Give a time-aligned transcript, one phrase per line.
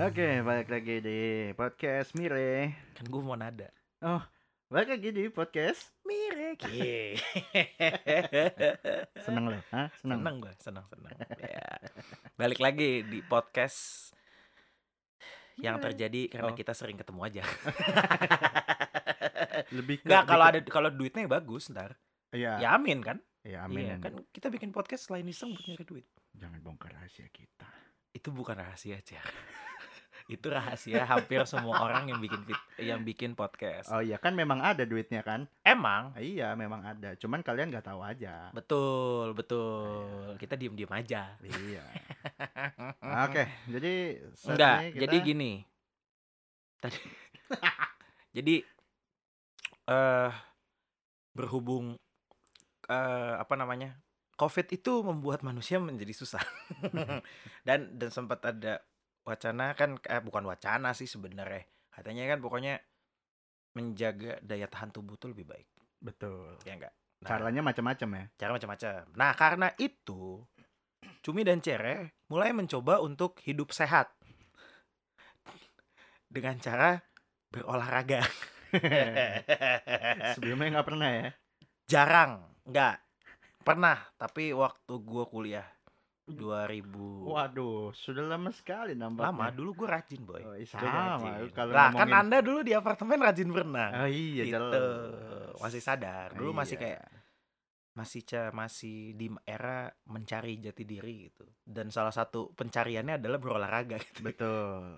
[0.00, 1.20] Oke, balik lagi di
[1.52, 2.72] podcast Mire.
[2.96, 3.68] Kan gue mau nada.
[4.00, 4.24] Oh,
[4.72, 5.92] balik lagi di podcast.
[6.08, 6.56] Mire.
[9.28, 9.60] Seneng lo?
[9.68, 9.92] Hah?
[10.00, 10.24] Seneng?
[10.24, 11.12] seneng gue, seneng seneng.
[11.36, 11.68] ya.
[12.32, 14.16] Balik lagi di podcast
[15.60, 16.56] yang terjadi karena Oh.
[16.56, 17.44] kita sering ketemu aja.
[19.76, 22.00] Lebih ke Enggak kalau ada kalau duitnya bagus ntar.
[22.32, 22.56] Iya.
[22.56, 23.20] Ya amin kan?
[23.44, 23.84] Ya, amin.
[23.84, 26.08] Iya, kan kita bikin podcast selain iseng buat nyari duit.
[26.40, 27.68] Jangan bongkar rahasia kita.
[28.16, 29.20] Itu bukan rahasia aja.
[30.30, 32.46] Itu rahasia hampir semua orang yang bikin
[32.78, 33.90] yang bikin podcast.
[33.90, 35.50] Oh iya, kan memang ada duitnya kan?
[35.66, 37.18] Emang iya, memang ada.
[37.18, 38.54] Cuman kalian nggak tahu aja.
[38.54, 40.38] betul, betul.
[40.38, 41.34] Kita diem-diem aja.
[41.42, 41.82] Iya.
[43.26, 45.52] Oke, jadi Enggak, kita- jadi gini.
[46.78, 46.98] Tadi
[48.36, 48.62] Jadi
[49.90, 50.30] eh
[51.34, 51.98] berhubung
[52.86, 53.98] eh apa namanya?
[54.38, 56.40] Covid itu membuat manusia menjadi susah.
[57.66, 58.78] dan dan sempat ada
[59.24, 61.64] wacana kan eh bukan wacana sih sebenarnya.
[61.90, 62.74] Katanya kan pokoknya
[63.76, 65.68] menjaga daya tahan tubuh tuh lebih baik,
[66.02, 66.58] betul.
[66.66, 66.94] ya enggak?
[67.20, 68.24] Nah, Caranya macam-macam ya.
[68.40, 68.90] cara macam-macam.
[69.14, 70.42] Nah, karena itu
[71.20, 74.10] Cumi dan Cere mulai mencoba untuk hidup sehat
[76.26, 76.98] dengan cara
[77.52, 78.24] berolahraga.
[80.34, 81.28] Sebelumnya nggak pernah ya.
[81.90, 82.32] Jarang,
[82.64, 83.02] enggak.
[83.60, 85.66] Pernah, tapi waktu gua kuliah
[86.32, 89.28] 2000 Waduh, sudah lama sekali nampaknya.
[89.28, 90.40] lama dulu gua rajin, boy.
[90.40, 90.86] Oh, iya, sama.
[91.16, 91.50] rajin.
[91.50, 93.92] Kalau Lah, kan ngomongin- Anda dulu di apartemen rajin berenang.
[93.96, 94.56] Oh iya, gitu.
[94.56, 95.56] jelas.
[95.58, 96.28] Masih sadar.
[96.32, 96.82] Dulu masih Iya.
[96.86, 97.02] kayak
[97.90, 103.98] masih ca masih di era mencari jati diri gitu dan salah satu pencariannya adalah berolahraga
[104.00, 104.22] gitu.
[104.22, 104.94] Betul.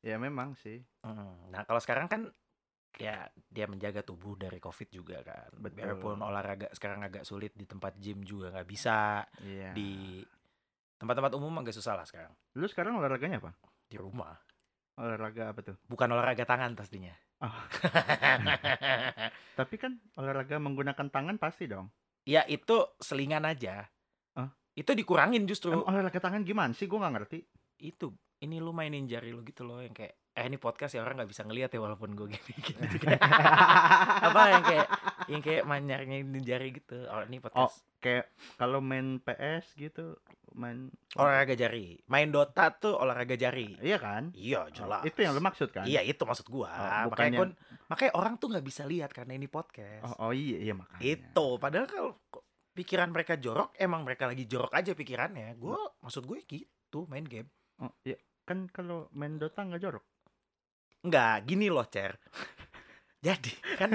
[0.00, 0.82] Ya memang sih.
[1.00, 2.26] Mm, Nah kalau sekarang kan
[2.94, 5.48] ya dia menjaga tubuh dari covid juga kan.
[5.56, 5.76] Betul.
[5.80, 9.70] Biarpun olahraga sekarang agak sulit di tempat gym juga nggak bisa Iya.
[9.72, 10.20] di
[10.96, 13.50] tempat-tempat umum agak susah lah sekarang Lu sekarang olahraganya apa?
[13.86, 14.32] di rumah.
[14.96, 15.76] Olahraga apa tuh?
[15.84, 17.12] Bukan olahraga tangan pastinya.
[17.40, 17.50] Oh.
[19.58, 21.88] Tapi kan olahraga menggunakan tangan pasti dong.
[22.22, 23.82] ya itu selingan aja.
[24.32, 24.48] Hah?
[24.72, 25.74] Itu dikurangin justru.
[25.74, 26.86] Emang olahraga tangan gimana sih?
[26.86, 27.38] Gue nggak ngerti.
[27.82, 31.20] itu ini lu mainin jari lu gitu loh yang kayak eh ini podcast ya orang
[31.20, 33.20] nggak bisa ngeliat ya walaupun gue gini gini juga.
[33.20, 34.86] apa yang kayak
[35.28, 37.04] yang kayak manyarnya ini jari gitu.
[37.04, 37.84] Oh ini podcast.
[38.02, 40.16] Kayak kalau main PS gitu,
[40.56, 42.00] main olahraga jari.
[42.08, 43.76] Main Dota tuh olahraga jari.
[43.78, 44.32] Iya kan?
[44.32, 45.04] iya Oh, jelas.
[45.04, 45.84] Itu yang lu maksud kan?
[45.84, 46.72] iya itu maksud gua.
[47.06, 47.50] Oh, makanya kon
[47.92, 50.02] makanya orang tuh nggak bisa lihat karena ini podcast.
[50.16, 51.04] Oh, oh iya, iya makanya.
[51.04, 51.46] itu.
[51.60, 52.10] Padahal kalau
[52.72, 55.60] pikiran mereka jorok emang mereka lagi jorok aja pikirannya.
[55.60, 57.52] Gua maksud gue gitu main game.
[57.84, 58.16] Oh, iya.
[58.42, 60.04] Kan kalau main Dota nggak jorok.
[61.02, 62.18] Enggak, gini loh, Cer.
[63.26, 63.94] Jadi, kan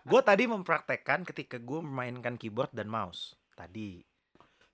[0.00, 4.00] gue tadi mempraktekkan ketika gue memainkan keyboard dan mouse tadi.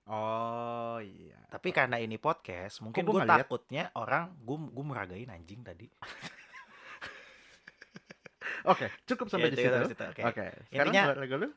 [0.07, 1.35] Oh iya.
[1.51, 5.91] Tapi karena ini podcast, mungkin gua gue nggak takutnya orang gue gue meragain anjing tadi.
[8.71, 10.03] Oke, cukup sampai Ya, di itu situ.
[10.07, 10.21] Oke.
[10.23, 10.45] Oke.
[10.71, 11.47] Sekarang Intinya- lu?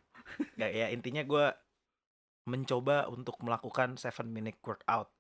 [0.58, 1.46] Nggak, ya intinya gue
[2.50, 5.10] mencoba untuk melakukan seven minute workout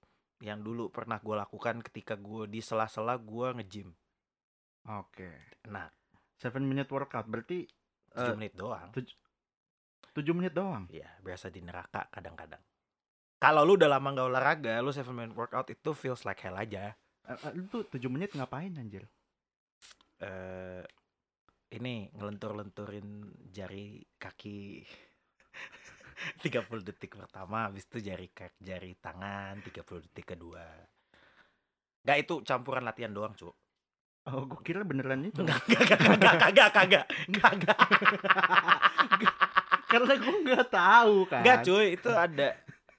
[0.40, 3.88] yang dulu pernah gue lakukan ketika gue di sela-sela gue nge-gym.
[4.88, 5.60] Oke.
[5.68, 5.86] Nah,
[6.40, 7.68] Seven minute workout berarti
[8.16, 8.88] 7 Eh, menit doang.
[10.16, 10.88] tujuh menit doang.
[10.88, 12.64] Ya, biasa di neraka kadang-kadang.
[13.36, 16.96] Kalau lu udah lama nggak olahraga, lu seven minute workout itu feels like hell aja.
[17.28, 19.04] Eh, eh, lu tuh tujuh menit ngapain anjir?
[20.20, 20.84] eh
[21.72, 23.08] ini ngelentur-lenturin
[23.48, 24.84] jari kaki
[26.44, 28.28] 30 detik pertama habis itu jari
[28.60, 30.64] jari tangan 30 detik kedua
[32.00, 33.52] Gak itu campuran latihan doang cu
[34.28, 35.40] Oh, gue kira beneran itu.
[35.40, 37.04] Enggak, enggak, kagak, kagak, kagak,
[37.40, 37.78] kagak
[39.88, 41.40] Karena gue nggak tahu kan.
[41.40, 42.48] Enggak cuy, itu ada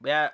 [0.01, 0.33] Ya,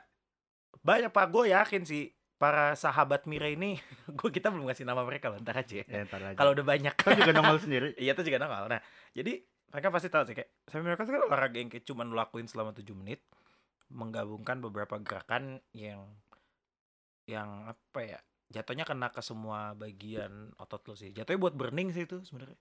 [0.79, 3.75] banyak pak, gue yakin sih Para sahabat Mira ini
[4.19, 6.39] gue kita belum ngasih nama mereka loh, ntar aja Ya, ntar aja.
[6.39, 7.87] Kalau udah banyak Kan juga nongol sendiri.
[7.99, 8.71] Iya itu juga nongol.
[8.71, 8.81] Nah,
[9.11, 12.71] jadi mereka pasti tahu sih kayak semi marathon kan olahraga yang kayak cuma lakuin selama
[12.71, 13.19] 7 menit
[13.91, 16.07] menggabungkan beberapa gerakan yang
[17.27, 18.19] yang apa ya?
[18.47, 21.11] Jatuhnya kena ke semua bagian otot lu sih.
[21.11, 22.55] Jatuhnya buat burning sih itu sebenarnya.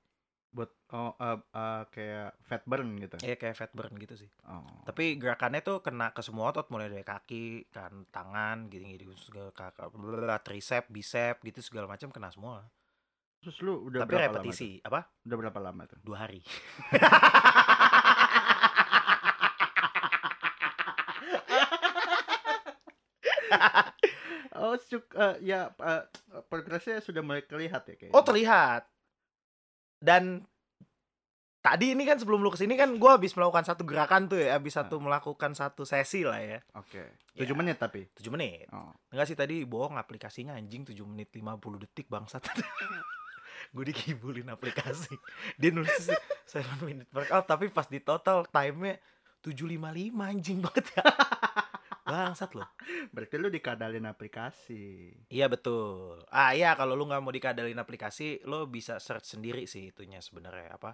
[0.50, 3.16] Buat oh eh, eh, kayak fat burn gitu.
[3.22, 4.30] Iya kayak fat burn gitu sih.
[4.50, 4.66] Oh.
[4.82, 9.94] Tapi gerakannya tuh kena ke semua otot mulai dari kaki, kan tangan, gitu-gitu segala kakak,
[10.42, 12.66] tricep, bicep gitu segala macam kena semua.
[13.40, 14.36] Terus lu udah Tapi berapa lama?
[14.40, 15.00] repetisi apa?
[15.02, 15.24] tuh?
[15.26, 15.98] Udah berapa lama tuh?
[16.02, 16.40] Dua hari.
[24.56, 26.02] Oh, suk, eh, ya eh,
[26.48, 28.14] progresnya sudah mulai terlihat ya kayaknya.
[28.16, 28.88] Oh terlihat.
[30.00, 30.48] Dan
[31.60, 34.54] tadi ini kan sebelum lu ke sini kan gue habis melakukan satu gerakan tuh ya
[34.54, 34.86] habis Ah.
[34.86, 37.10] satu melakukan satu sesi lah ya Oke.
[37.34, 37.42] Ya.
[37.42, 38.06] 7 menit tapi.
[38.14, 38.94] 7 menit Oh.
[39.10, 41.42] enggak sih tadi bohong aplikasinya anjing 7 menit 50
[41.82, 42.46] detik bangsat
[43.74, 45.14] gue dikibulin aplikasi
[45.60, 46.12] dia nulis
[46.48, 49.00] 7 minute workout tapi pas di total time-nya
[49.44, 51.04] 755 anjing banget ya
[52.06, 52.70] bangsat loh
[53.10, 55.14] Berarti lu dikadalin aplikasi.
[55.30, 56.22] Iya betul.
[56.30, 60.76] Ah iya kalau lu nggak mau dikadalin aplikasi, lo bisa search sendiri sih itunya sebenarnya
[60.76, 60.90] apa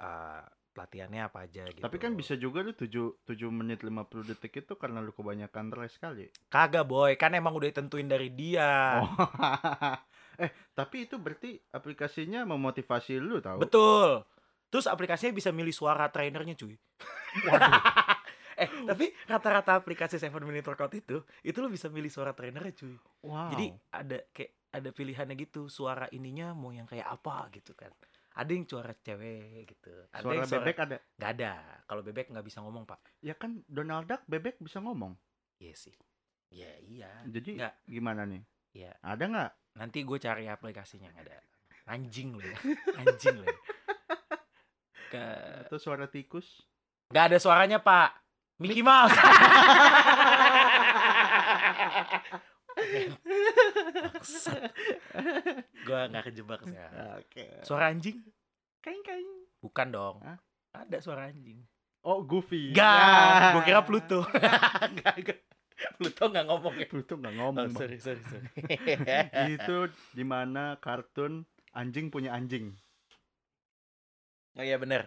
[0.00, 1.82] eh pelatihannya apa aja gitu.
[1.82, 5.98] Tapi kan bisa juga lu 7 7 menit 50 detik itu karena lu kebanyakan rest
[5.98, 6.30] kali.
[6.46, 9.02] Kagak boy, kan emang udah ditentuin dari dia.
[9.02, 9.10] Oh.
[10.40, 13.60] eh, tapi itu berarti aplikasinya memotivasi lu tahu?
[13.60, 14.24] Betul.
[14.70, 16.74] Terus aplikasinya bisa milih suara trainernya cuy.
[17.46, 17.74] Waduh.
[18.60, 22.92] Eh tapi rata-rata aplikasi 7 minute workout itu, itu lo bisa milih suara trainernya cuy.
[23.24, 23.56] Wow.
[23.56, 27.88] Jadi ada kayak ada pilihannya gitu, suara ininya mau yang kayak apa gitu kan.
[28.36, 29.94] Ada yang suara cewek gitu.
[30.12, 30.96] Ada suara yang suara bebek ada.
[31.16, 31.52] Nggak ada.
[31.88, 33.00] Kalau bebek nggak bisa ngomong pak.
[33.24, 35.16] Ya kan Donald Duck bebek bisa ngomong.
[35.56, 35.96] Iya sih.
[36.52, 37.10] Ya iya.
[37.24, 37.74] Jadi Nggak.
[37.88, 38.42] gimana nih?
[38.76, 38.92] Iya.
[39.00, 39.50] Ada nggak?
[39.78, 41.38] Nanti gue cari aplikasinya yang ada.
[41.90, 42.58] Anjing lo ya.
[42.98, 43.58] Anjing lo ya.
[45.10, 45.22] Ke...
[45.66, 46.62] Atau suara tikus?
[47.10, 48.14] Nggak ada suaranya pak.
[48.60, 49.10] Mickey Mouse.
[55.86, 56.76] gue nggak kejebak sih.
[57.18, 57.46] Oke.
[57.66, 58.22] Suara anjing?
[58.80, 59.26] Kain kain.
[59.60, 60.22] Bukan dong.
[60.22, 60.38] Hah?
[60.70, 61.60] Ada suara anjing.
[62.00, 62.72] Oh, Goofy.
[62.72, 62.80] Gak.
[62.80, 63.52] Ya.
[63.52, 64.24] Gue kira Pluto.
[65.98, 66.86] Pluto nggak ngomong ya.
[66.86, 67.68] Pluto nggak Oh, ngomong.
[67.68, 67.76] Bang.
[67.76, 68.46] sorry, sorry, sorry.
[69.54, 69.76] itu
[70.12, 72.74] di mana kartun anjing punya anjing.
[74.58, 75.06] Oh iya bener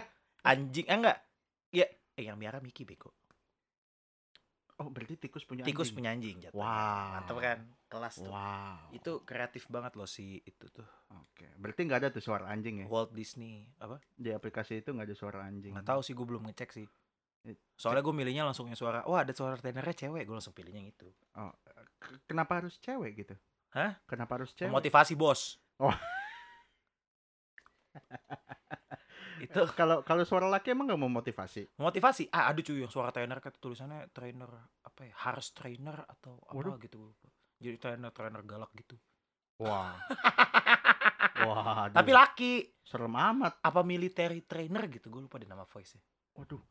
[0.48, 1.18] Anjing, ah enggak
[1.68, 3.10] Ya, eh yang miara Mickey bego
[4.74, 5.96] Oh, berarti tikus punya Tikus anjing.
[5.98, 7.10] punya anjing jatuhnya Wow.
[7.14, 7.58] Mantap kan?
[7.86, 8.90] Kelas tuh Wow.
[8.90, 11.46] Itu kreatif banget loh si itu tuh Oke.
[11.58, 12.86] Berarti nggak ada tuh suara anjing ya?
[12.86, 13.98] Walt Disney Apa?
[14.14, 15.74] Di aplikasi itu nggak ada suara anjing.
[15.74, 16.86] Nggak tahu sih gue belum ngecek sih
[17.76, 20.90] Soalnya gue milihnya langsung yang suara Wah ada suara tenernya cewek Gue langsung pilihnya yang
[20.94, 21.52] itu Oh,
[22.24, 23.34] kenapa harus cewek gitu?
[23.76, 24.00] Hah?
[24.08, 24.72] Kenapa harus cewek?
[24.72, 25.92] Motivasi bos Oh.
[29.42, 31.66] Itu Kalau kalau suara laki emang nggak mau motivasi?
[31.82, 34.50] motivasi ah ada cuy yang suara trainer kayak tulisannya trainer
[34.86, 36.78] apa ya harus trainer atau apa Waduh.
[36.78, 37.10] gitu
[37.58, 38.94] jadi trainer trainer galak gitu
[39.58, 39.98] Wah.
[41.46, 41.90] Wah.
[41.90, 42.52] tapi laki
[42.86, 43.58] serem amat.
[43.58, 46.02] apa military trainer gitu gue lupa deh nama voice nya
[46.38, 46.62] Waduh.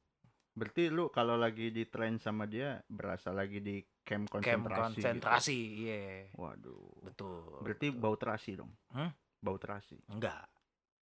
[0.53, 4.93] Berarti lu kalau lagi di train sama dia berasa lagi di camp camp konsentrasi.
[4.95, 6.37] konsentrasi iya Gitu.
[6.37, 6.89] Waduh.
[7.01, 7.99] betul Berarti betul.
[7.99, 8.71] bau terasi dong.
[8.89, 9.09] Hmm?
[9.39, 9.97] Bau terasi.
[10.07, 10.45] enggak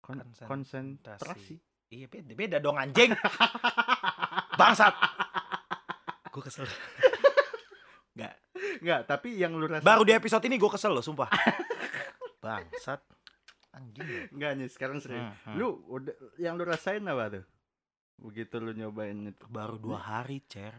[0.00, 0.48] Kon- Konsentrasi.
[1.12, 1.56] konsentrasi.
[1.88, 3.10] iya beda beda dong anjing
[4.60, 4.94] bangsat
[6.26, 6.62] gue kesel
[8.14, 8.34] enggak
[8.80, 11.26] Enggak, tapi yang lu rasa baru di episode ini gue kesel loh sumpah
[12.40, 13.00] bangsat
[13.70, 14.28] anjing.
[14.30, 15.20] Enggak nih, sekarang serius.
[15.20, 15.56] Hmm, hmm.
[15.56, 17.44] Lu udah yang lu rasain apa tuh?
[18.20, 19.44] Begitu lu nyobain itu.
[19.46, 20.76] baru dua hari cer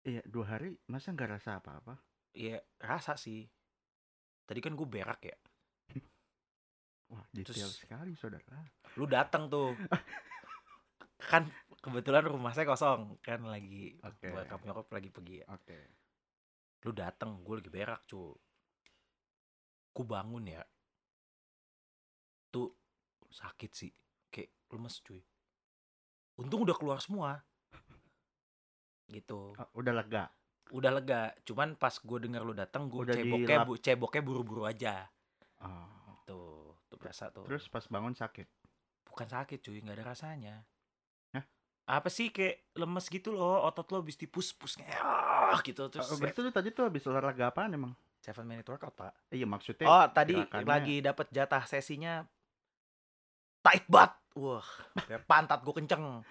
[0.00, 1.98] Iya, dua hari masa nggak rasa apa-apa?
[2.32, 3.44] Iya rasa sih
[4.42, 5.36] tadi kan gue berak ya
[7.10, 8.62] Wah, detail Terus- sekali, saudara.
[8.94, 9.74] lu datang tuh
[11.30, 11.46] kan
[11.76, 14.30] kebetulan rumah saya kosong kan lagi Oke.
[14.30, 15.78] bokap nyokap lagi pergi ya Oke.
[16.80, 18.32] lu datang gue lagi berak cu
[19.90, 20.62] ku bangun ya
[22.48, 22.72] tuh
[23.28, 23.92] sakit sih
[24.28, 25.20] kayak lemes cuy
[26.40, 27.44] untung udah keluar semua.
[29.10, 29.52] Gitu.
[29.52, 30.32] Oh, udah lega.
[30.70, 31.34] udah lega.
[31.42, 35.04] Cuman pas gue dengar lu datang gue Udah ceboknya bu ceboknya buru-buru aja.
[35.60, 36.16] Oh.
[36.24, 37.44] tuh tuh berasa tuh.
[37.44, 38.46] Terus pas bangun sakit.
[39.10, 39.82] bukan sakit cuy.
[39.82, 40.54] Nggak ada rasanya.
[41.34, 41.44] Hah?
[41.90, 43.66] apa sih kayak lemes gitu loh.
[43.66, 45.90] Otot lo habis dipus-pus ah, gitu.
[45.90, 47.92] Terus Oh, berarti lu tadi tuh habis olahraga apaan emang?
[48.20, 49.12] seven minute workout pak.
[49.32, 49.88] Iya maksudnya.
[49.88, 52.22] oh tadi gerakannya- lagi dapat jatah sesinya
[53.64, 54.66] tight butt wah
[55.26, 56.22] pantat gue kenceng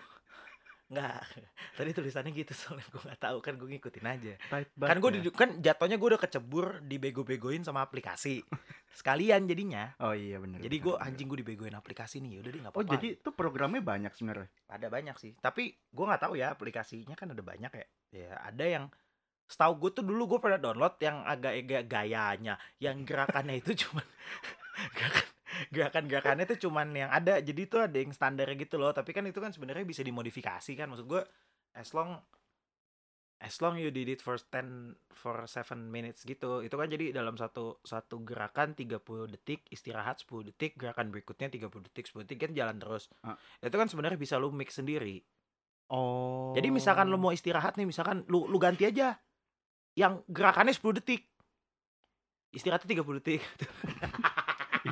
[0.90, 1.22] Nggak,
[1.78, 4.34] tadi tulisannya gitu soalnya gue nggak tahu kan gue ngikutin aja.
[4.82, 5.30] kan gue ya?
[5.30, 8.42] kan jatuhnya gue udah kecebur dibego-begoin sama aplikasi
[8.98, 9.94] sekalian jadinya.
[10.02, 10.58] Oh iya bener.
[10.58, 12.94] Jadi gue anjing gue dibegoin aplikasi nih, udah deh nggak Oh apa-apa.
[12.98, 14.50] jadi tuh programnya banyak sebenarnya.
[14.66, 18.66] ada banyak sih tapi gue nggak tahu ya aplikasinya kan ada banyak ya ya ada
[18.66, 18.86] yang
[19.46, 24.06] setahu gue tuh dulu gue pernah download yang agak-agak gayanya yang gerakannya itu cuman
[24.98, 25.26] gerakan
[25.74, 29.26] gerakan gerakannya itu cuman yang ada jadi itu ada yang standar gitu loh tapi kan
[29.26, 31.22] itu kan sebenarnya bisa dimodifikasi kan maksud gue
[31.78, 32.18] as long
[33.40, 37.40] as long you did it for 10 for 7 minutes gitu itu kan jadi dalam
[37.40, 39.00] satu satu gerakan 30
[39.32, 43.40] detik istirahat 10 detik gerakan berikutnya 30 detik 10 detik kan jalan terus Ah.
[43.64, 45.24] itu kan sebenarnya bisa lu mix sendiri
[45.90, 46.54] Oh.
[46.54, 49.18] jadi misalkan lu mau istirahat nih, misalkan lu lu ganti aja
[49.98, 51.26] yang gerakannya 10 detik.
[52.54, 53.42] Istirahatnya 30 detik.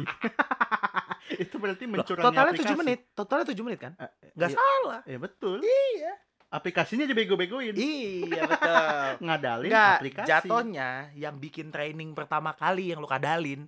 [1.44, 2.74] itu berarti Loh, mencurangi totalnya aplikasi.
[2.74, 3.00] 7 menit.
[3.12, 3.94] Totalnya 7 menit kan?
[3.98, 5.00] Eh, Nggak iya, salah.
[5.04, 5.58] iya, betul.
[5.62, 6.14] Iya.
[6.48, 7.76] Aplikasinya dibego-begoin.
[7.76, 8.86] Iya betul.
[9.20, 10.28] Ngadalin Enggak, aplikasi.
[10.32, 13.68] jatuhnya yang bikin training pertama kali yang lu kadalin.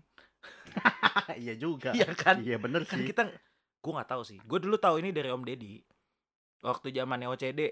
[1.43, 1.91] iya juga.
[1.91, 2.39] Iya kan?
[2.39, 3.07] Iya bener Kan sih.
[3.07, 3.27] kita
[3.79, 4.39] gua nggak tahu sih.
[4.43, 5.83] Gue dulu tahu ini dari Om Deddy.
[6.59, 7.71] Waktu zamannya OCD,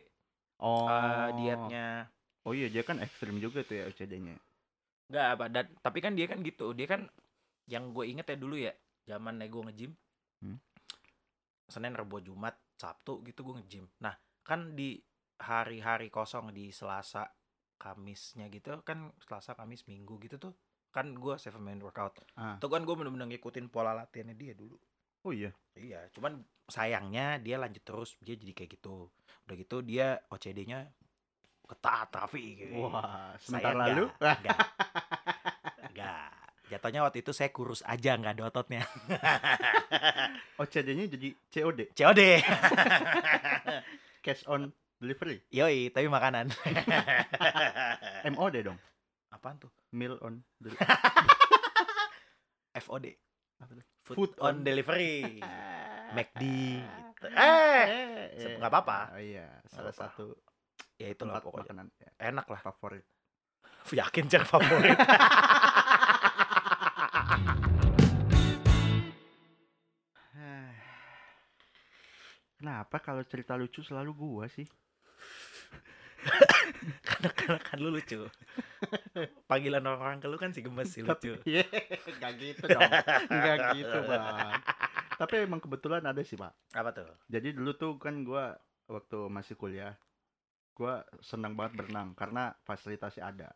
[0.58, 0.90] Oh.
[0.90, 2.10] eh, dietnya
[2.42, 4.34] Oh iya dia kan ekstrim juga tuh ya OCD-nya.
[5.08, 6.72] Enggak apa dan tapi kan dia kan gitu.
[6.72, 7.08] Dia kan
[7.68, 8.74] yang gue inget ya dulu ya,
[9.06, 9.92] zaman gue nge-gym.
[10.44, 10.58] Hmm.
[11.68, 13.86] Senin, Rebo, Jumat, Sabtu gitu gue nge-gym.
[14.00, 14.96] Nah, kan di
[15.38, 17.28] hari-hari kosong di Selasa,
[17.78, 20.54] Kamisnya gitu kan Selasa, Kamis, Minggu gitu tuh
[20.90, 22.18] kan gue seven minute workout.
[22.34, 22.58] Ah.
[22.58, 24.74] Tuh kan gue bener-bener ngikutin pola latihannya dia dulu.
[25.22, 25.54] Oh iya.
[25.78, 29.14] Iya, cuman sayangnya dia lanjut terus dia jadi kayak gitu.
[29.46, 30.90] Udah gitu dia OCD-nya
[31.68, 32.90] ketat Raffi gitu.
[32.90, 34.06] Wah, sebentar enggak, lalu.
[34.18, 34.60] enggak.
[35.94, 36.30] Enggak.
[36.68, 38.84] Jatuhnya waktu itu saya kurus aja nggak ada ototnya.
[40.60, 42.22] OCD-nya jadi COD, COD.
[44.26, 45.40] cash on delivery.
[45.48, 46.52] Yoi, tapi makanan.
[48.36, 48.80] MOD dong,
[49.30, 49.72] Apaan tuh?
[49.90, 50.84] meal on delivery.
[52.76, 53.06] FOD.
[53.58, 53.74] Apa?
[54.04, 55.40] Food, Food on, on- delivery.
[56.10, 56.44] McD
[56.80, 57.26] gitu.
[57.28, 58.56] Eh, Eh, eh.
[58.56, 59.16] nggak apa-apa.
[59.16, 60.14] Oh iya, salah apa-apa.
[60.14, 60.36] satu
[60.96, 61.72] ya itu lah pokoknya.
[61.72, 62.60] makanan ya, Enak lah.
[62.62, 63.04] favorit.
[63.88, 64.96] Yakin cara favorit.
[72.88, 74.64] Kenapa kalau cerita lucu selalu gua sih?
[77.04, 78.24] karena, karena kan lu lucu.
[79.44, 81.36] Panggilan orang-orang ke lu kan si gemes si lucu.
[81.44, 81.68] Iya,
[82.16, 82.88] enggak gitu dong.
[83.28, 84.56] Enggak gitu, Bang.
[85.20, 86.80] Tapi emang kebetulan ada sih, Pak.
[86.80, 87.12] Apa tuh?
[87.28, 88.56] Jadi dulu tuh kan gua
[88.88, 90.00] waktu masih kuliah,
[90.72, 93.52] gua senang banget berenang karena fasilitasnya ada.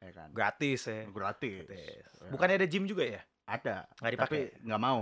[0.00, 0.32] Ya kan?
[0.32, 1.04] Gratis ya.
[1.12, 1.68] Gratis.
[1.68, 2.08] Gratis.
[2.16, 2.32] Ya.
[2.32, 3.20] Bukannya ada gym juga ya?
[3.52, 4.28] Ada, Nggak dipakai.
[4.28, 4.98] tapi nggak mau.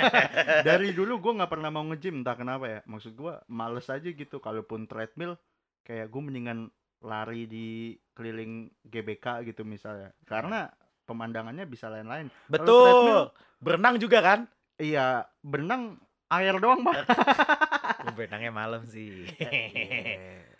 [0.68, 2.80] Dari dulu gua nggak pernah mau nge-gym, entah kenapa ya.
[2.84, 5.38] Maksud gua males aja gitu kalaupun treadmill
[5.80, 6.66] kayak gue mendingan
[6.98, 7.68] lari di
[8.10, 10.10] keliling GBK gitu misalnya.
[10.22, 10.66] Karena
[11.02, 12.26] pemandangannya bisa lain-lain.
[12.44, 13.20] treadmill- Betul.
[13.56, 14.40] Berenang juga kan?
[14.76, 17.06] Iya, berenang air doang, Pak.
[18.02, 19.30] Gue berenangnya malam sih.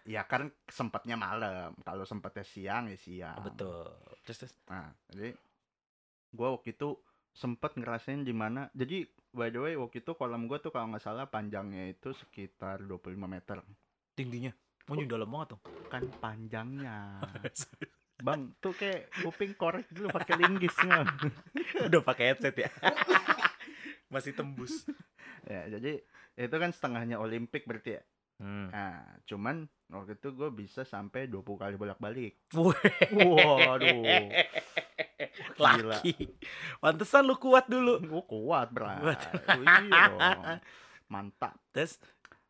[0.07, 1.75] ya kan sempatnya malam.
[1.83, 3.43] Kalau sempatnya siang ya siang.
[3.43, 3.91] Betul.
[4.23, 4.55] Terus terus.
[4.67, 5.35] Nah, jadi
[6.31, 6.95] gua waktu itu
[7.37, 8.73] sempet ngerasain di mana.
[8.73, 9.05] Jadi
[9.37, 13.13] by the way waktu itu kolam gua tuh kalau nggak salah panjangnya itu sekitar 25
[13.29, 13.61] meter.
[14.17, 14.49] tingginya.
[14.89, 15.61] Mau oh, dalam banget tuh.
[15.93, 17.21] Kan panjangnya.
[18.25, 21.05] Bang, tuh kayak kuping korek dulu pakai linggis nggak?
[21.93, 22.71] Udah pakai headset ya.
[24.13, 24.89] Masih tembus.
[25.45, 26.01] ya, jadi
[26.41, 28.03] itu kan setengahnya Olimpik berarti ya.
[28.41, 28.73] Hmm.
[28.73, 32.41] Nah, cuman waktu itu gue bisa sampai 20 kali bolak-balik.
[32.57, 34.01] Waduh.
[35.57, 35.97] Gila.
[35.97, 36.13] Laki.
[36.79, 37.99] Pantesan lu kuat dulu.
[37.99, 38.87] Gue kuat, bro.
[38.87, 39.21] Kuat.
[39.87, 40.43] iya dong.
[41.09, 41.57] Mantap.
[41.71, 41.99] Terus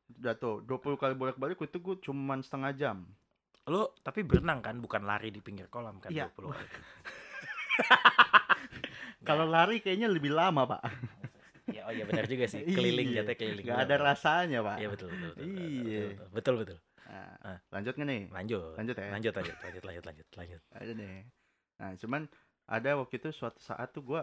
[0.09, 2.99] Udah tuh, 20 kali bolak-balik itu gue cuman setengah jam.
[3.67, 6.31] lu tapi berenang kan bukan lari di pinggir kolam kan Iya.
[6.31, 6.69] 20 kali.
[9.27, 10.83] Kalau lari kayaknya lebih lama, Pak.
[11.67, 12.63] Ya, oh iya benar juga sih.
[12.63, 13.27] Keliling Iya.
[13.27, 13.67] jatuhnya keliling.
[13.67, 14.77] Gak ada rasanya, Pak.
[14.79, 15.31] Iya betul betul.
[15.35, 16.03] betul, Iya.
[16.31, 16.55] Betul betul.
[16.63, 16.79] betul.
[17.07, 17.59] Nah, Ah.
[17.71, 18.23] lanjut nggak nih?
[18.31, 18.75] Lanjut.
[18.79, 19.09] Lanjut ya?
[19.11, 20.61] Lanjut lanjut lanjut lanjut lanjut lanjut.
[20.71, 21.17] Ada nih.
[21.77, 22.23] Nah, cuman
[22.67, 24.23] ada waktu itu suatu saat tuh gua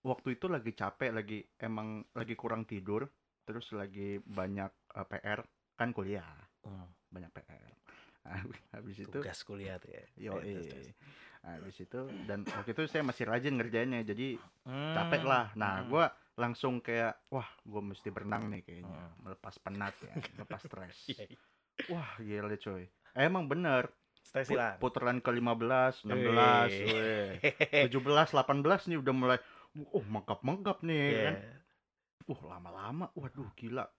[0.00, 3.10] waktu itu lagi capek, lagi emang lagi kurang tidur,
[3.46, 5.40] terus lagi banyak eh, PR,
[5.78, 6.30] kan kuliah,
[6.64, 7.72] Hmm, banyak PR.
[8.76, 10.04] Habis itu tugas kuliah tuh ya.
[10.20, 10.92] yo Iya,
[11.40, 15.46] habis itu dan waktu itu saya masih rajin ngerjainnya, jadi Hmm, capek lah.
[15.56, 15.88] Nah, hmm.
[15.88, 16.04] gua
[16.36, 19.24] langsung kayak wah, gua mesti berenang nih kayaknya, Hmm.
[19.24, 20.98] melepas penat ya, melepas stres.
[21.08, 21.38] Iya, iya.
[21.90, 22.84] Wah, gila coy.
[23.16, 23.84] Emang bener.
[24.22, 24.78] Silang.
[24.78, 27.38] putaran ke-15, 16, Wih.
[27.74, 27.86] weh.
[27.90, 29.38] 17, 18 nih udah mulai
[29.90, 31.22] oh menggap-menggap nih Iya.
[31.26, 31.34] kan.
[32.30, 33.90] Uh, lama-lama waduh gila.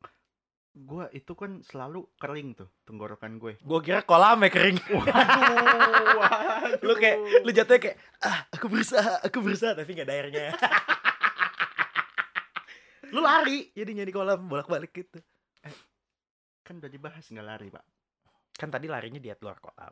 [0.72, 3.60] Gua itu kan selalu kering tuh tenggorokan gue.
[3.60, 4.80] Gua kira kolamnya kering.
[4.96, 6.80] Waduh, waduh.
[6.88, 10.46] lu kayak lu jatuhnya kayak ah aku berusaha aku berusaha tapi nggak ada airnya
[13.12, 15.20] lu lari jadinya di kolam bolak balik gitu
[16.64, 17.84] kan udah dibahas nggak lari, Pak.
[18.56, 19.92] kan tadi larinya di luar kolam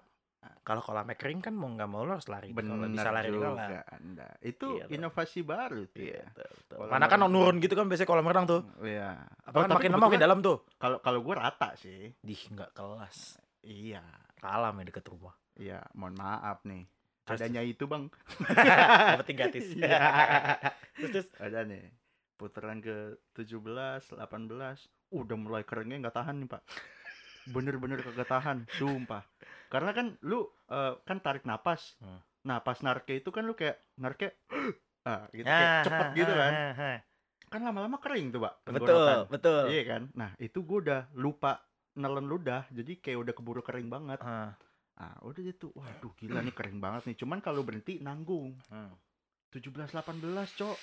[0.64, 2.56] kalau kolamnya kering kan mau nggak mau lo harus lari di.
[2.56, 4.28] Bener bisa lari di kolam juga Anda.
[4.40, 4.96] Itu Iya, tuh.
[4.96, 6.28] inovasi baru tuh Iya, ya.
[6.32, 8.62] betul, Mana kan nurun gitu kan biasanya kolam renang tuh.
[8.80, 9.20] Iya.
[9.44, 10.58] Apa kan makin lama makin dalam tuh.
[10.78, 12.14] Kalau kalau gue rata sih.
[12.22, 13.42] Dih, nggak kelas.
[13.66, 14.04] Iya.
[14.40, 15.36] Kalam ya deket rumah.
[15.60, 16.88] Iya, mohon maaf nih.
[17.28, 18.08] Terus, Adanya itu, Bang.
[19.20, 19.68] Penting gratis.
[19.76, 20.00] Iya.
[20.96, 21.28] terus, terus.
[21.38, 21.84] ada nih
[22.36, 23.60] putaran ke 17
[24.16, 24.16] 18
[25.12, 26.64] udah mulai keringnya nggak tahan nih pak
[27.50, 28.58] bener-bener kagak tahan.
[28.78, 29.26] Sumpah.
[29.70, 31.98] Karena kan lu eh, kan tarik napas.
[32.02, 32.22] Hmm.
[32.40, 34.32] nah pas narke itu kan lu kayak narke
[35.10, 36.54] ah gitu Ah, kayak cepet ah, gitu ah, kan.
[36.56, 36.98] ah, ah.
[37.52, 39.64] kan lama-lama kering tuh pak betul betul.
[39.68, 40.02] Iya kan?
[40.16, 41.60] Nah itu gue udah lupa
[42.00, 44.24] nelen ludah jadi kayak udah keburu kering banget.
[44.24, 44.56] Ah,
[44.96, 47.16] ah udah gitu waduh gila nih kering banget nih.
[47.20, 48.56] Cuman kalau berhenti nanggung.
[48.72, 48.96] Hmm.
[49.52, 50.00] 17 18
[50.56, 50.78] cok.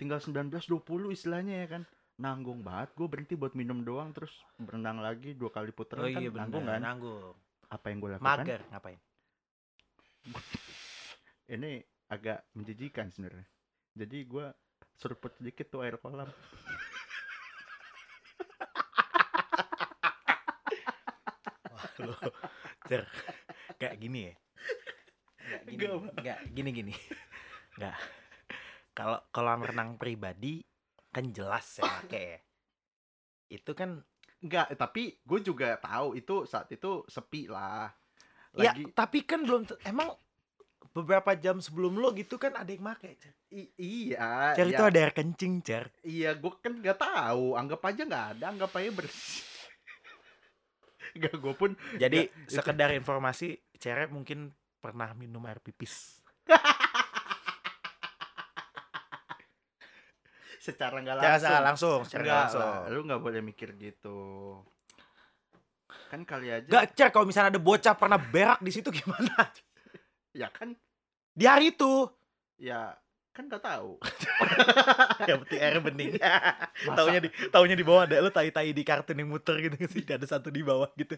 [0.00, 1.82] Tinggal 19 20 istilahnya ya kan
[2.20, 6.20] nanggung banget gue berhenti buat minum doang terus berenang lagi dua kali puter oh kan
[6.20, 6.82] iya nanggung benar kan?
[6.84, 7.32] Nanggung.
[7.72, 8.44] Apa yang gue lakukan?
[8.44, 9.00] Mager ngapain?
[11.56, 11.80] Ini
[12.12, 13.48] agak menjijikan sebenarnya.
[13.96, 14.46] Jadi gue
[15.00, 16.28] seruput sedikit tuh air kolam.
[21.72, 22.14] Wah, lu
[22.84, 23.08] ter
[23.80, 24.34] kayak gini ya?
[25.40, 25.84] Nggak gini.
[26.20, 26.94] Nggak gini gini
[27.80, 27.96] nggak.
[28.92, 30.60] Kalau kolam renang pribadi
[31.10, 32.38] kan jelas ya pakai ya.
[33.50, 34.02] itu kan
[34.40, 37.92] Enggak, tapi gue juga tahu itu saat itu sepi lah.
[38.56, 40.16] ya Lagi tapi kan belum emang
[40.96, 44.56] beberapa jam sebelum lo gitu kan ada yang make cer i- iya.
[44.56, 47.52] Cer, iya, itu ada air kencing cer Iya, gue kan nggak tahu.
[47.52, 49.44] Anggap aja nggak ada, anggap aja bersih.
[51.20, 56.24] Enggak, gue pun jadi Nggak, itu- sekedar informasi cere mungkin pernah minum air pipis
[60.72, 61.64] secara nggak Secara langsung.
[61.66, 64.18] langsung secara Nggak langsung lah, lu nggak boleh mikir gitu.
[66.10, 66.66] Kan kali aja.
[66.66, 69.30] Gak cer kalau misalnya ada bocah pernah berak di situ gimana
[70.40, 70.78] Ya kan,
[71.34, 72.06] di hari itu
[72.54, 72.94] ya
[73.34, 73.98] kan nggak tahu.
[75.30, 78.82] yang penting air bening Masa- taunya di taunya di bawah ada lu tai tai di
[78.82, 81.14] kartun yang muter gitu sih ada satu di bawah gitu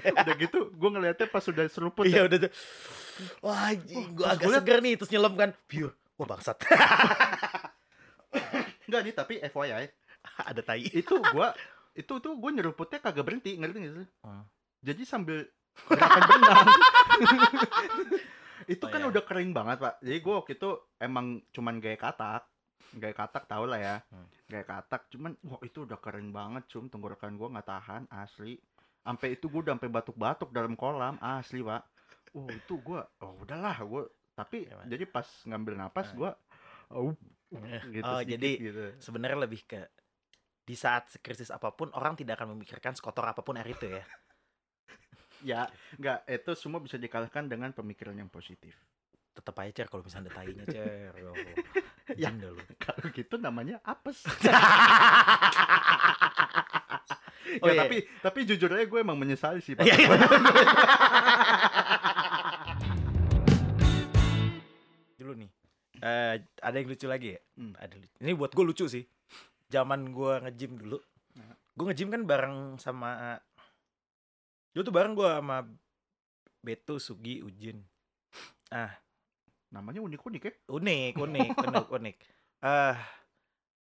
[0.00, 2.08] udah gitu, gue ngeliatnya pas sudah seruput.
[2.08, 2.28] iya ya.
[2.28, 2.52] udah tuh
[3.44, 3.68] wah
[4.16, 6.60] gua pas agak seger nih terus nyelam kan pure wah bangsat.
[8.86, 9.84] Enggak nih, tapi FYI,
[10.44, 10.84] ada tai.
[10.84, 11.54] Itu gua
[11.90, 14.08] itu tuh gue nyeruputnya kagak berhenti ngerti nggak sih?
[14.22, 14.46] Hmm.
[14.78, 15.42] jadi sambil
[15.90, 16.66] gerakan berenang.
[18.70, 19.10] Itu Oh, kan iya.
[19.10, 19.98] udah kering banget pak.
[19.98, 20.70] Jadi gue waktu itu
[21.02, 22.46] emang cuman gaya katak.
[22.94, 23.96] Gaya katak tau lah ya.
[24.08, 24.30] Hmm.
[24.46, 26.86] gaya katak cuman wah itu udah kering banget cum.
[26.86, 28.54] Tenggorokan gue nggak tahan asli.
[29.02, 31.82] Sampai itu gue udah sampai batuk-batuk dalam kolam asli pak.
[32.38, 34.02] Oh itu gue oh udahlah gue
[34.40, 34.88] tapi Gimana?
[34.88, 36.18] jadi pas ngambil napas Hmm.
[36.18, 36.30] gue
[36.96, 37.12] oh,
[37.92, 39.80] gitu oh sedikit jadi gitu sebenarnya lebih ke
[40.64, 44.04] di saat sekrisis apa pun orang tidak akan memikirkan sekotor apa pun air itu ya
[45.50, 45.60] ya
[45.98, 48.72] nggak itu semua bisa dikalahkan dengan pemikiran yang positif
[49.30, 51.36] tetap aja cer kalau misalnya ada tainya cer ya Allah.
[52.18, 52.26] Ya.
[52.34, 52.58] Lu.
[52.74, 54.26] kalau gitu namanya apes
[57.58, 57.82] Oh, ya, iya.
[57.82, 59.82] tapi tapi jujur aja gue emang menyesali sih Pak.
[65.30, 65.50] Dulu nih.
[66.02, 67.40] Eh ada yang lucu lagi ya?
[67.54, 67.74] Hmm.
[67.78, 68.14] ada lucu.
[68.18, 69.06] ini buat gue lucu sih.
[69.70, 70.98] Zaman gue nge-gym dulu.
[71.38, 71.54] Nah.
[71.54, 73.38] gue nge-gym kan bareng sama
[74.74, 75.62] dulu tuh bareng gue sama
[76.58, 77.78] Beto Sugi Ujin.
[79.70, 80.52] Namanya unik-unik ya?
[80.66, 82.16] Unik unik unik unik.
[82.66, 82.98] Eh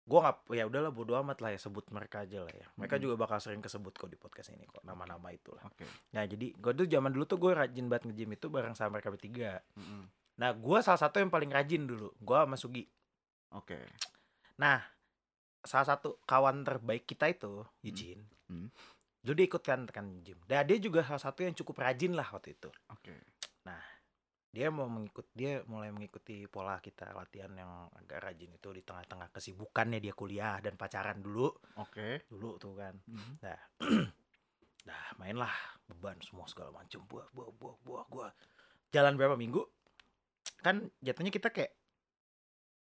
[0.06, 2.66] gue nggak ya udahlah bodo amat lah ya sebut mereka aja lah ya.
[2.78, 3.06] Mereka Mm-mm.
[3.06, 5.66] juga bakal sering kesebut kok di podcast ini kok nama-nama itulah.
[5.66, 5.86] Oke.
[6.14, 9.10] Nah jadi gue tuh zaman dulu tuh gue rajin banget nge-gym itu bareng sama mereka
[9.14, 9.62] bertiga.
[9.78, 10.06] Mm-mm.
[10.36, 12.84] Nah gue salah satu yang paling rajin dulu gue sama Sugi.
[13.56, 13.80] Oke.
[14.60, 14.84] Nah
[15.66, 18.70] salah satu kawan terbaik kita itu Eugene Hmm.
[19.26, 20.38] dulu dia ikut kan kan gym.
[20.46, 22.70] Dan dia juga salah satu yang cukup rajin lah waktu itu.
[22.94, 23.36] Oke.
[24.56, 29.28] Dia mau mengikut dia mulai mengikuti pola kita latihan yang agak rajin itu di tengah-tengah
[29.36, 31.52] kesibukannya dia kuliah dan pacaran dulu.
[31.76, 32.24] Oke.
[32.32, 32.96] Dulu tuh kan.
[33.04, 33.44] Mhm.
[34.88, 35.52] dah mainlah
[35.92, 37.04] beban semua segala macem.
[37.04, 38.32] Buah buah buah buah buah.
[38.96, 39.60] Jalan berapa minggu
[40.66, 41.78] kan jatuhnya kita kayak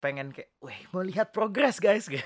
[0.01, 2.09] pengen kayak weh mau lihat progres guys.
[2.09, 2.25] Gitu.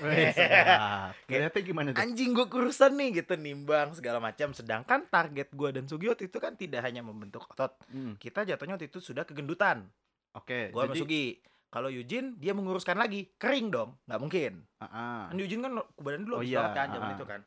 [1.68, 2.00] Gimana tuh?
[2.00, 4.52] Anjing gue kurusan nih gitu nimbang segala macam.
[4.56, 7.76] Sedangkan target gue dan Sugiot itu kan tidak hanya membentuk otot.
[7.92, 9.84] Mm, kita jatuhnya waktu itu sudah kegendutan.
[10.32, 11.26] Oke gue sama jadi Sugi.
[11.68, 13.28] Kalau Eugene dia menguruskan lagi.
[13.36, 14.00] Kering dong.
[14.08, 14.52] Nggak mungkin.
[14.80, 15.28] Ah.
[15.28, 17.16] kan Eugene kan badan dulu Oh iya, kan zaman ah.
[17.16, 17.40] itu kan.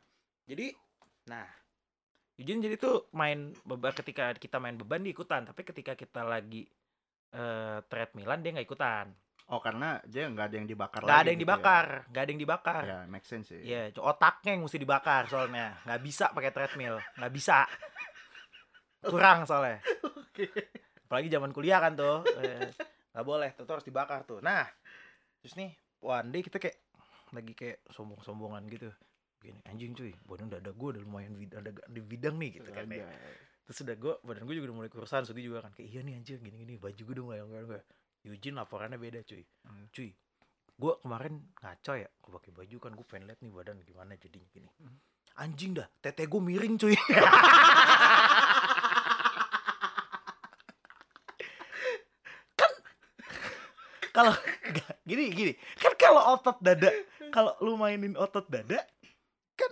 [0.46, 0.66] Jadi
[1.26, 1.46] nah
[2.38, 5.42] Eugene jadi tuh main beban ketika kita main beban dia ikutan.
[5.42, 6.70] Tapi ketika kita lagi
[7.30, 9.06] eh treadmillan dia nggak ikutan
[9.46, 12.30] oh karena dia nggak ada yang dibakar nggak lagi ada yang gitu dibakar nggak ada
[12.30, 12.44] yang ya.
[12.44, 15.78] dibakar ya make sense sih Iya, otaknya yang mesti dibakar soalnya.
[15.84, 17.66] Nggak bisa pakai treadmill, nggak bisa.
[19.00, 19.80] Kurang soalnya.
[20.04, 20.46] oke
[21.04, 22.22] Apalagi zaman kuliah kan tuh.
[22.36, 22.70] eh,
[23.10, 24.38] Nggak boleh, tuh, tuh harus dibakar tuh.
[24.38, 24.62] Nah,
[25.42, 26.78] terus nih, one day kita kayak
[27.30, 28.86] lagi kayak sombong-sombongan gitu.
[29.40, 32.86] Gini, anjing cuy, badan dada gue udah lumayan vid- ada di bidang nih gitu kan.
[32.86, 33.08] ya.
[33.68, 36.18] Terus udah gue, badan gue juga udah mulai kurusan, Sugi juga kan kayak iya nih
[36.18, 37.84] anjing gini-gini, baju gue udah mulai enggak enggak.
[38.26, 39.44] Eugene laporannya beda cuy.
[39.64, 39.86] Hmm.
[39.94, 40.10] Cuy,
[40.76, 44.48] gue kemarin ngaco ya, gue pakai baju kan gue pengen lihat nih badan gimana jadinya
[44.50, 44.68] gini.
[44.80, 44.98] Hmm.
[45.40, 46.96] Anjing dah, tete gue miring cuy.
[52.58, 52.72] kan
[54.10, 54.34] kalau
[55.06, 56.90] gini gini kan kalau otot dada
[57.34, 58.78] kalau lu mainin otot dada
[59.58, 59.70] kan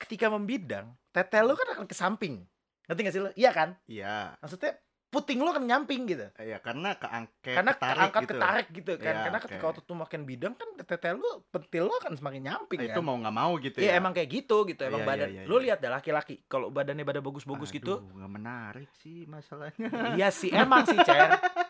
[0.00, 2.46] ketika membidang tete lu kan akan ke samping
[2.86, 4.38] ngerti gak sih lu iya kan Iya.
[4.38, 8.32] maksudnya puting lu akan nyamping gitu Iya, karena keangkat karena ketarik keangkat gitu.
[8.32, 11.94] ketarik gitu kan Iya, karena ketika otot lu makin bidang kan tete lu pentil lu
[11.96, 13.94] akan semakin nyamping Itu kan mau nggak mau gitu Iya ya.
[13.96, 15.62] emang kayak gitu gitu emang Iya, badan iya, iya, lu iya.
[15.64, 19.88] lihat dah laki-laki kalau badannya badan bagus-bagus gitu Aduh, nggak menarik sih masalahnya.
[20.14, 21.32] iya sih emang sih Cer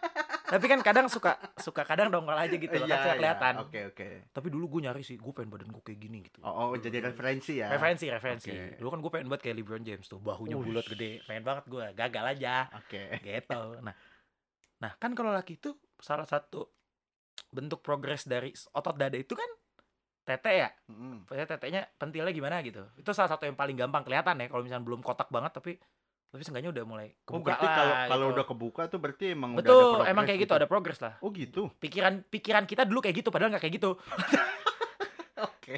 [0.47, 3.19] tapi kan kadang suka suka kadang dongol aja gitu loh kan Iya, suka iya.
[3.19, 4.09] kelihatan Oke, oke.
[4.31, 7.03] tapi dulu gue nyari sih gue pengen badan gue kayak gini gitu Oh, oh, jadi
[7.03, 7.69] referensi ya.
[7.69, 8.77] referensi referensi Oke.
[8.77, 11.85] dulu kan gue pengen banget kayak LeBron James tuh bahunya bulat gede pengen banget gue
[11.93, 13.03] gagal aja Oke.
[13.21, 13.95] gitu nah
[14.77, 16.69] nah kan kalau laki itu salah satu
[17.49, 19.49] bentuk progres dari otot dada itu kan
[20.23, 21.23] tete ya Mm.
[21.23, 24.85] Pokoknya tetenya pentilnya gimana gitu itu salah satu yang paling gampang kelihatan ya kalau misalnya
[24.85, 25.79] belum kotak banget tapi
[26.27, 28.35] tapi seenggaknya udah mulai Oh, kebuka berarti lah kalau kalau gitu.
[28.35, 31.31] udah kebuka tuh berarti emang udah ada betul emang kayak gitu ada progres lah Oh,
[31.31, 31.63] gitu.
[31.77, 33.91] pikiran pikiran kita dulu kayak gitu padahal nggak kayak gitu
[35.39, 35.77] Oke.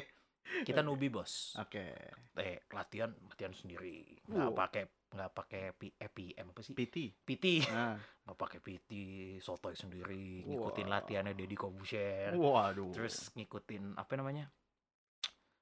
[0.61, 1.95] kita nubi bos Oke.
[2.35, 4.57] eh latihan latihan sendiri nggak Wow.
[4.57, 6.95] pakai nggak pakai P- EPM apa sih PT.
[7.19, 7.97] PT Nah.
[8.23, 8.91] nggak pakai PT
[9.39, 12.91] sotoy sendiri ngikutin latihannya Deddy Kobusier Waduh.
[12.91, 14.51] terus ngikutin apa namanya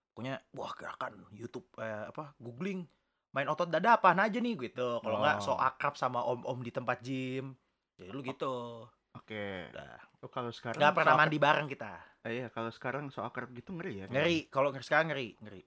[0.10, 2.84] pokoknya wah gerakan YouTube eh, apa googling
[3.32, 5.00] main otot dada apaan aja nih gitu.
[5.00, 5.60] Kalau nggak so Oh.
[5.60, 7.54] akrab sama om-om di tempat gym
[7.96, 8.86] jadi lu gitu.
[9.14, 9.70] Oke.
[9.74, 9.98] Udah.
[10.22, 11.92] Oh, kalau sekarang nggak pernah so mandi bareng kita.
[12.26, 14.06] Eh, iya, kalau sekarang so akrab gitu ngeri ya.
[14.08, 14.48] ngeri.
[14.48, 15.62] Kalau ngeri sekarang ngeri ngeri.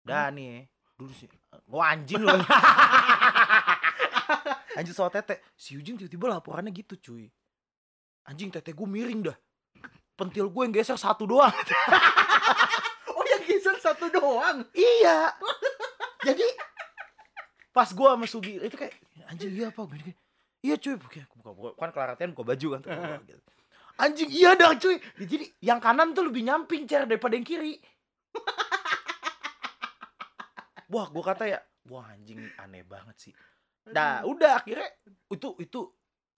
[0.00, 0.64] Dah nih.
[0.94, 1.26] Dulu sih
[1.66, 2.30] gua anjing lu.
[4.74, 5.38] Anjing soal tete.
[5.54, 7.30] Si Ujing tiba-tiba laporannya gitu cuy.
[8.26, 9.36] Anjing tete gue miring dah.
[10.14, 11.54] Pentil gue yang geser satu doang.
[13.14, 14.66] Oh, yang geser satu doang.
[14.74, 15.30] Iya.
[16.26, 16.42] Jadi
[17.74, 18.94] pas gua sama Sugi itu kayak
[19.26, 20.14] anjing iya apa gini, gini.
[20.64, 22.80] Iya cuy, buka, buka, buka, kan buka baju kan.
[22.80, 22.94] tuh,
[23.28, 23.42] gitu.
[24.00, 24.96] Anjing iya dong cuy.
[24.96, 27.76] Ya, Jadi yang kanan tuh lebih nyamping cer daripada yang kiri.
[30.94, 31.58] Wah, gua kata ya,
[31.90, 33.34] wah anjing aneh banget sih.
[33.90, 34.86] Nah, udah akhirnya
[35.32, 35.80] itu itu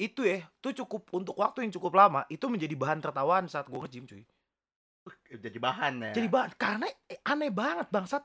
[0.00, 3.84] itu ya, itu cukup untuk waktu yang cukup lama, itu menjadi bahan tertawaan saat gua
[3.84, 4.24] nge-gym cuy.
[5.38, 6.12] jadi bahan ya.
[6.18, 8.24] Jadi bahan karena eh, aneh banget bangsat.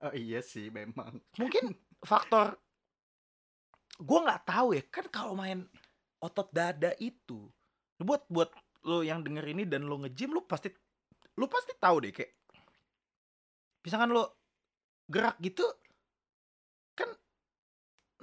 [0.00, 1.20] Oh, iya sih memang.
[1.36, 2.56] mungkin faktor
[3.96, 5.68] gue nggak tahu ya kan kalau main
[6.18, 7.48] otot dada itu
[7.96, 8.48] buat buat
[8.82, 10.72] lo yang denger ini dan lo nge-gym lo pasti
[11.34, 12.32] lo pasti tahu deh kayak
[13.80, 14.40] misalkan lo
[15.04, 15.64] gerak gitu
[16.94, 17.08] kan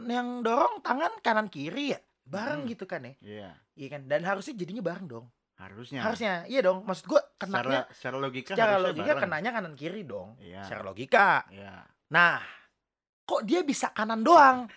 [0.04, 2.70] yang dorong tangan kanan kiri ya bareng Mm.
[2.70, 3.50] gitu kan ya Iya.
[3.76, 6.02] iya kan dan harusnya jadinya bareng dong Harusnya.
[6.02, 9.24] harusnya iya dong maksud gue secara kenanya secara logika secara logika bareng.
[9.24, 10.62] kenanya kanan kiri dong Iya.
[10.64, 11.86] secara logika Iya.
[12.08, 12.40] Nah,
[13.28, 14.72] kok dia bisa kanan doang?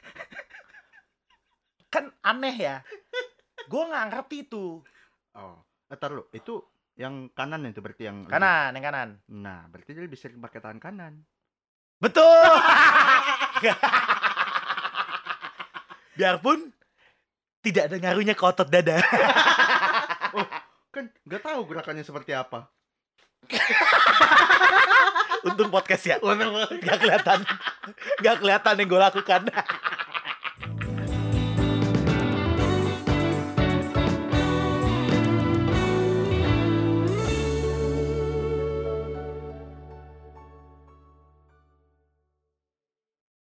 [1.91, 2.77] kan aneh ya.
[3.71, 4.83] Gue nggak ngerti itu.
[5.35, 5.57] Oh.
[5.91, 6.63] Eh, tar lu, itu
[6.95, 9.09] yang kanan itu berarti yang lebih- Kanan, yang kanan.
[9.27, 11.15] Nah, berarti dia bisa pakai tangan kanan.
[11.99, 12.47] Betul.
[16.17, 16.71] Biarpun
[17.61, 19.03] tidak ada ngaruhnya ke otot dada.
[20.95, 22.71] Kan nggak tahu gerakannya seperti apa.
[25.45, 26.17] Untung podcast ya.
[26.21, 27.39] Gak kelihatan.
[28.21, 29.41] Gak kelihatan yang gue lakukan.